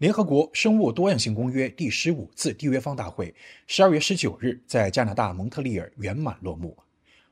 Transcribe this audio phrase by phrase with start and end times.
[0.00, 3.34] 联合国生物多样性公约第十五次缔约方大会
[3.66, 6.74] 十二月十九日在加拿大蒙特利尔圆满落幕，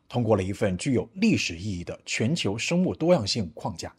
[0.07, 3.91] 通过了一份具有历史意义的全球生物多样性框架，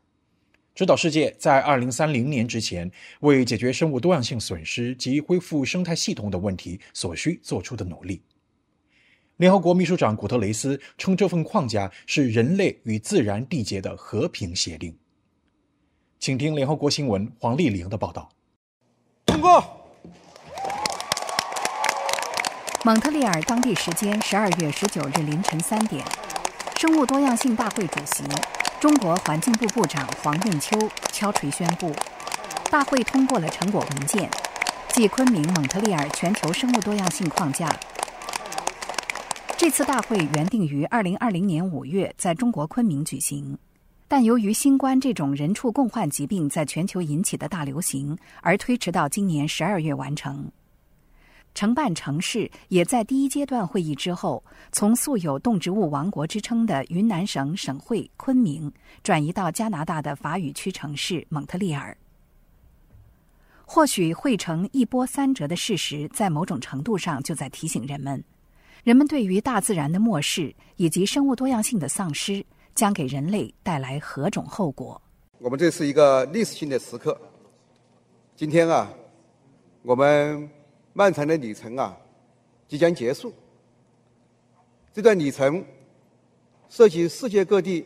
[0.75, 8.21] 指导世界在二零三零年之前为解决生物多样性损失及恢复生态系统的问题所需做出的努力。
[9.37, 14.95] 联合国秘书长古特雷斯称这份框架是人类与自然缔结的和平协定。
[16.19, 18.29] 请听联合国新闻黄丽玲的报道。
[19.39, 19.63] 通过。
[22.83, 26.03] 蒙特利尔当地时间十二月十九日凌晨三点，
[26.75, 28.23] 生物多样性大会主席、
[28.81, 30.77] 中国环境部部长黄润秋
[31.13, 31.95] 敲锤宣布，
[32.69, 34.29] 大会通过了成果文件，
[34.89, 37.73] 即昆明蒙特利尔全球生物多样性框架。
[39.55, 43.57] 这次大会原定于二零二零年五月在中国昆明举行。
[44.09, 50.51] 但由于新冠这种人畜共患疾病在全球引起的大流行，而推迟到今年十二月完成。
[51.53, 58.71] 承办城市也在第一阶段会议之后，从素有动植物王国之称的云南省省会昆明，
[59.03, 61.95] 转移到加拿大的法语区城市蒙特利尔。
[63.63, 68.23] 或许会成一波三折的事实，在某种程度上就在提醒人们：
[68.83, 72.43] 人们对于大自然的漠视以及生物多样性的丧失。
[72.79, 75.01] 将给人类带来何种后果？
[75.39, 77.19] 我们这是一个历史性的时刻。
[78.37, 78.89] 今天啊，
[79.81, 80.49] 我们
[80.93, 81.97] 漫长的旅程啊，
[82.69, 83.33] 即将结束。
[84.93, 85.61] 这段旅程
[86.69, 87.85] 涉及世界各地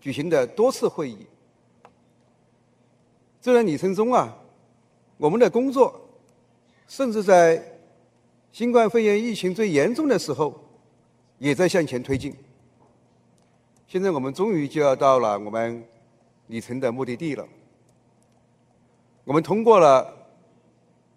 [0.00, 1.24] 举行的多次会议。
[3.40, 4.36] 这段旅程中啊，
[5.18, 6.00] 我们的工作
[6.88, 7.64] 甚至在
[8.50, 10.52] 新冠肺炎疫情最严重的时候，
[11.38, 12.34] 也在向前推进。
[13.92, 15.84] 现在我们终于就要到了我们
[16.46, 17.46] 旅程的目的地了。
[19.24, 20.16] 我们通过了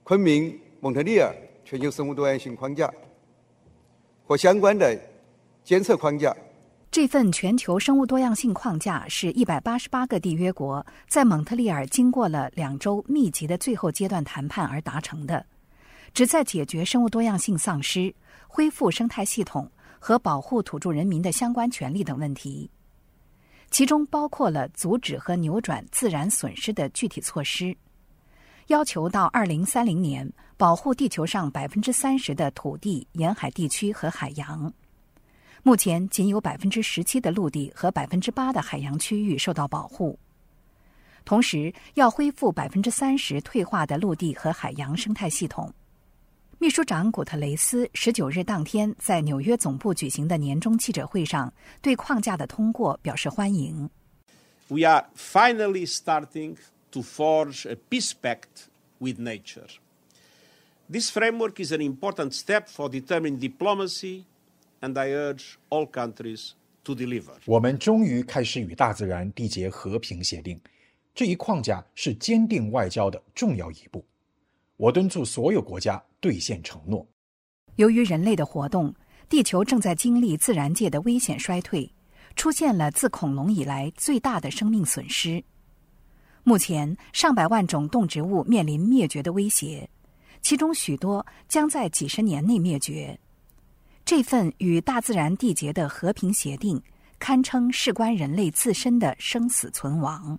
[0.03, 2.93] 昆明蒙特利尔全球生物多样性框架
[4.25, 4.93] 和相关的
[5.63, 6.35] 监测框架。
[6.91, 15.45] 这份全球生物多样性框架是一百八十八个缔约国在蒙特利尔经过了两周密集的最后阶段谈判而达成的，
[16.13, 18.13] 旨在解决生物多样性丧失、
[18.49, 19.71] 恢复生态系统。
[19.97, 22.69] 和保护土著人民的相关权利等问题，
[23.71, 27.75] 其中包括了阻止和扭转自然损失的具体措施，
[28.67, 34.71] 要求到二零三零年保护地球上百分之三十的土地、沿海地区和海洋。
[35.61, 40.17] 目前仅有百分之十七的陆地和百分之八的海洋区域受到保护。
[41.25, 45.73] 同时，要恢复百分之三十退化的陆地和海洋生态系统。
[46.57, 53.89] 秘书长古特雷斯十九日当天在纽约总部举行的年终记者会上，对框架的通过表示欢迎。
[54.69, 56.55] We are finally starting
[56.91, 58.67] to forge a peace pact
[58.99, 59.67] with nature.
[60.89, 64.23] This framework is an important step for determined diplomacy,
[64.79, 66.51] and I urge all countries
[66.85, 67.33] to deliver.
[67.45, 70.59] 我们终于开始与大自然缔结和平协定，
[71.13, 74.03] 这一框架是坚定外交的重要一步。
[74.77, 77.07] 我敦促所有国家兑现承诺。
[77.75, 78.93] 由于人类的活动，
[79.29, 81.91] 地球正在经历自然界的危险衰退，
[82.35, 85.43] 出现了自恐龙以来最大的生命损失。
[86.43, 89.89] 目前，上百万种动植物面临灭绝的威胁，
[90.41, 93.19] 其中许多将在几十年内灭绝。
[94.05, 96.79] 这份与大自然缔结的和平协定，
[97.17, 100.37] 堪称事关人类自身的生死存亡。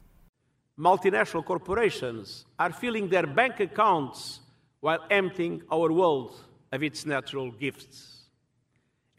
[0.77, 4.39] multinational corporations are filling their bank accounts
[4.79, 6.33] while emptying our world
[6.71, 8.25] of its natural gifts.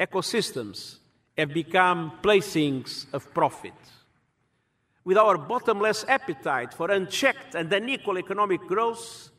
[0.00, 0.98] Ecosystems
[1.36, 3.74] have become playthings of profit.
[5.04, 9.30] With our bottomless appetite for unchecked and unequal economic growth,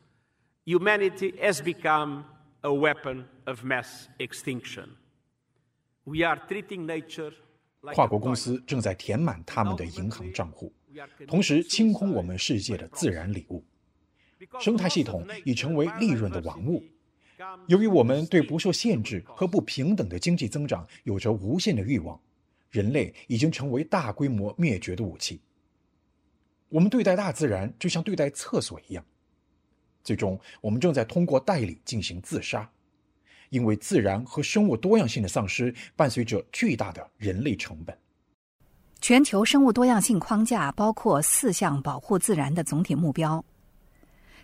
[0.64, 2.24] humanity has become
[2.62, 4.96] a weapon of mass extinction.
[6.04, 7.32] We are treating nature
[7.92, 10.72] 跨国公司正在填满他们的银行账户，
[11.27, 13.63] 同时清空我们世界的自然礼物。
[14.59, 16.83] 生态系统已成为利润的王物。
[17.67, 22.19] 由于我们对不受限制和不平等的经济增长有着无限的欲望，
[22.69, 25.41] 人类已经成为大规模灭绝的武器。
[26.69, 29.05] 我们对待大自然就像对待厕所一样，
[30.03, 32.69] 最终我们正在通过代理进行自杀。
[33.49, 37.97] 因为自然和生物多样性的丧失伴随着巨大的人类成本。
[39.01, 43.43] 全球生物多样性框架包括四项保护自然的总体目标：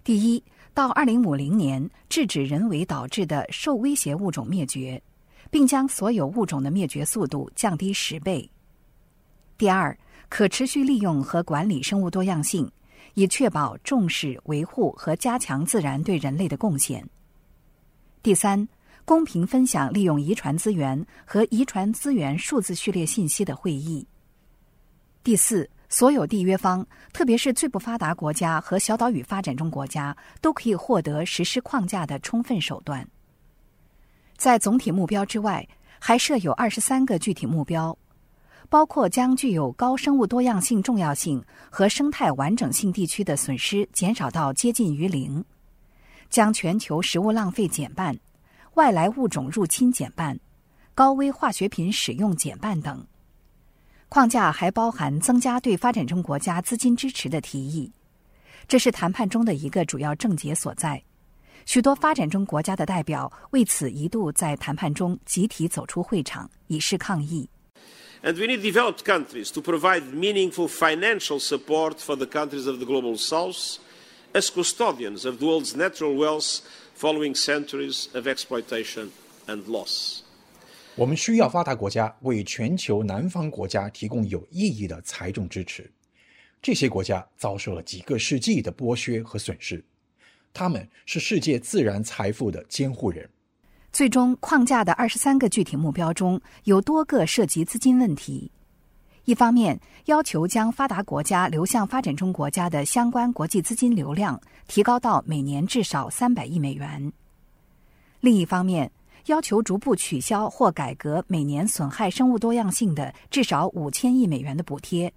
[0.03, 0.41] 第一，
[0.73, 5.01] 到二零五零年制止人为导致的受威胁物种灭绝，
[5.51, 8.49] 并将所有物种的灭绝速度降低十倍；
[9.57, 9.95] 第二，
[10.29, 12.71] 可持续利用和管理生物多样性，
[13.13, 17.05] 以确保重视、维护和加强自然对人类的贡献。
[18.23, 18.65] 第三，
[19.03, 24.07] 公平分享利用遗传资源和遗传资源数字序列信息的会议。
[25.25, 33.03] 第四，所有缔约方，特别是最不发达国家和小岛屿发展中国家，都可以获得实施框架的充分手段。
[34.37, 35.67] 在总体目标之外，
[35.97, 37.97] 还设有二十三个具体目标。
[38.69, 45.43] 包括将具有高生物多样性重要性和生态完整性地区的损失减少到接近于零，
[46.29, 48.15] 将全球食物浪费减半，
[48.75, 50.39] 外来物种入侵减半，
[50.93, 53.03] 高危化学品使用减半等。
[54.09, 57.91] 框架还包含增加对发展中国家资金支持的提议，
[58.67, 61.03] 这是谈判中的一个主要症结所在。
[61.65, 67.49] 许多发展中国家的代表为此一度在谈判中集体走出会场，以示抗议。
[68.23, 73.17] And we need developed countries to provide meaningful financial support for the countries of the global
[73.17, 73.77] south
[74.33, 76.61] as custodians of the world's natural wealth
[76.95, 79.09] following centuries of exploitation
[79.47, 80.23] and loss.
[80.97, 85.91] 我们需要发达国家为全球南方国家提供有意义的财政支持。
[86.61, 89.83] 这些国家遭受了几个世纪的剥削和损失，
[90.53, 93.29] 他们是世界自然财富的监护人。
[93.91, 98.49] 最终，框架的二十三个具体目标中有多个涉及资金问题。
[99.25, 107.11] 一方面，要求将发达国家流向发展中国家的相关国际资金流量提高到每年至少三百亿美元；
[108.21, 108.89] 另一方面，
[109.27, 115.11] 要求逐步取消或改革每年损害生物多样性的至少五千亿美元的补贴。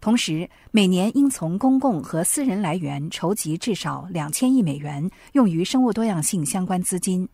[0.00, 7.28] 同时，每年应从公共和私人来源筹集至少两千亿美元，用于生物多样性相关资金。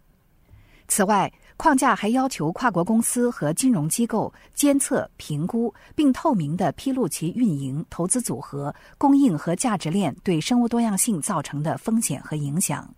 [0.88, 12.88] 此外，框架还要求跨国公司和金融机构监测、评估并透明地披露其运营、投资组合、供应和价值链对生物多样性造成的风险和影响。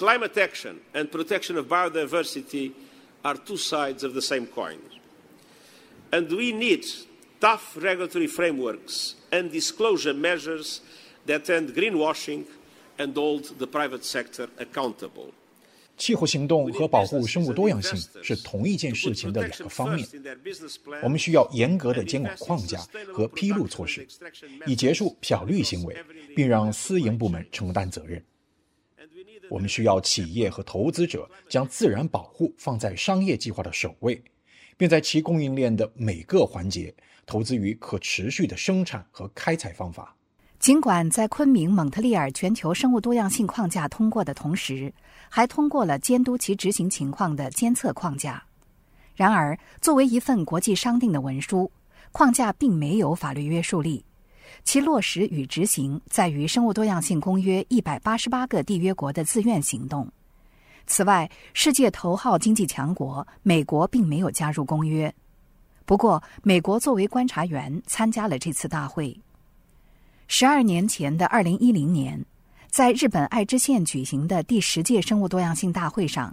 [0.00, 2.72] Climate action and protection of biodiversity
[3.22, 4.78] are two sides of the same coin,
[6.10, 6.86] and we need
[7.38, 10.80] tough regulatory frameworks and disclosure measures
[11.26, 12.46] that end greenwashing
[12.98, 15.34] and hold the private sector accountable.
[15.98, 20.08] 气候行动和保护生物多样性是同一件事情的两个方面。
[21.02, 22.78] 我们需要严格的监管框架
[23.12, 24.08] 和披露措施，
[24.66, 25.94] 以结束漂绿行为，
[26.34, 28.24] 并让私营部门承担责任。
[29.50, 34.22] 我们需要企业和投资者将自然保护放在商业计划的首位，
[34.76, 36.94] 并在其供应链的每个环节
[37.26, 40.16] 投资于可持续的生产和开采方法。
[40.60, 44.92] 尽管在昆明蒙特利尔全球生物多样性框架通过的同时，
[45.28, 48.42] 还通过了监督其执行情况的监测框架。
[49.14, 51.72] 然而，作为一份国际商定的文书，
[52.12, 54.04] 框架并没有法律约束力。
[54.64, 60.08] 其落实与执行在于生物多样性公约一百八十八个缔约国的自愿行动。
[60.86, 65.12] 此外，世界头号经济强国美国并没有加入公约。
[65.84, 69.18] 不过，美国作为观察员参加了这次大会。
[70.28, 72.24] 十二年前的二零一零年。
[72.70, 76.32] 在日本爱知县举行的第十届生物多样性大会上，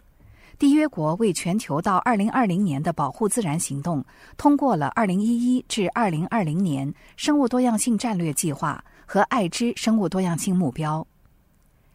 [0.60, 4.04] 缔约国为全球到二零二零年的保护自然行动
[4.38, 11.06] 通过了二零一一至二零二零年生物多样性战略计划和爱知生物多样性目标。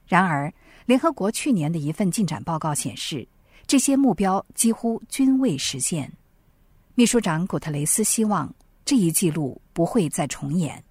[0.06, 0.52] 然而，
[0.86, 3.26] 联合国去年的一份进展报告显示，
[3.66, 6.12] 这些目标几乎均未实现。
[6.94, 8.54] 秘书长古特雷斯希望
[8.84, 10.84] 这一记录不会再重演。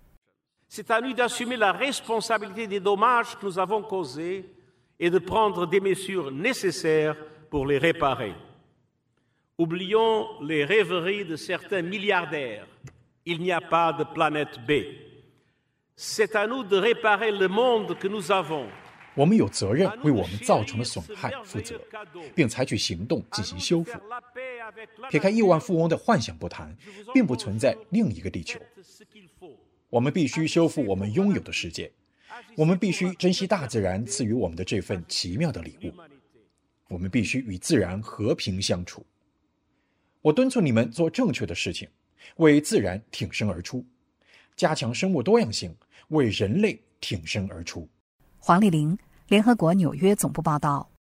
[5.03, 7.15] Et de prendre des mesures nécessaires
[7.51, 8.33] pour les réparer.
[9.57, 12.65] Oublions les rêveries de certains milliardaires.
[13.25, 14.71] Il n'y a pas de planète B.
[15.95, 18.67] C'est à nous de réparer le monde que nous avons.
[19.13, 21.77] 我们有责任为我们造成的损害负责，
[22.33, 23.99] 并采取行动进行修复。
[25.09, 26.73] 撇开亿万富翁的幻想不谈，
[27.13, 28.57] 并不存在另一个地球。
[29.89, 31.91] 我们必须修复我们拥有的世界，
[32.55, 35.93] 我们必须珍惜大自然赐予我们的这份奇妙的礼物，
[36.91, 39.05] 我们必须与自然和平相处。
[40.21, 41.87] 我敦促你们做正确的事情，
[42.35, 43.85] 为自然挺身而出，
[44.57, 45.73] 加强生物多样性，
[46.09, 47.87] 为人类挺身而出。
[48.37, 48.97] 黄丽玲，
[49.29, 50.91] 联合国纽约总部报道。